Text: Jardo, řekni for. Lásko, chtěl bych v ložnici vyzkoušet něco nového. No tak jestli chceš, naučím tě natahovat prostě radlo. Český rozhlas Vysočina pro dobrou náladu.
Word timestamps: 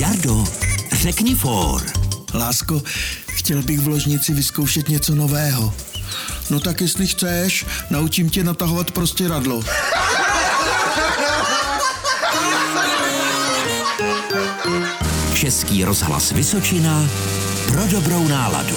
Jardo, 0.00 0.44
řekni 0.92 1.34
for. 1.34 1.82
Lásko, 2.34 2.82
chtěl 3.26 3.62
bych 3.62 3.80
v 3.80 3.88
ložnici 3.88 4.34
vyzkoušet 4.34 4.88
něco 4.88 5.14
nového. 5.14 5.74
No 6.50 6.60
tak 6.60 6.80
jestli 6.80 7.06
chceš, 7.06 7.66
naučím 7.90 8.30
tě 8.30 8.44
natahovat 8.44 8.90
prostě 8.90 9.28
radlo. 9.28 9.64
Český 15.34 15.84
rozhlas 15.84 16.32
Vysočina 16.32 17.08
pro 17.68 17.86
dobrou 17.86 18.28
náladu. 18.28 18.76